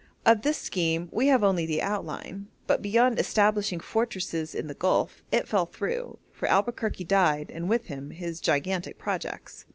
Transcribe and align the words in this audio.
Of 0.25 0.41
this 0.41 0.57
scheme 0.57 1.09
we 1.11 1.27
have 1.27 1.43
only 1.43 1.67
the 1.67 1.83
outline, 1.83 2.47
but, 2.65 2.81
beyond 2.81 3.19
establishing 3.19 3.79
fortresses 3.79 4.55
in 4.55 4.65
the 4.65 4.73
Gulf, 4.73 5.21
it 5.31 5.47
fell 5.47 5.67
through, 5.67 6.17
for 6.33 6.47
Albuquerque 6.47 7.03
died, 7.03 7.51
and 7.53 7.69
with 7.69 7.85
him 7.85 8.09
his 8.09 8.41
gigantic 8.41 8.97
projects. 8.97 9.65